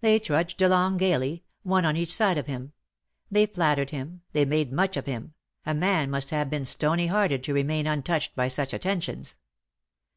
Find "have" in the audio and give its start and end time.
6.30-6.48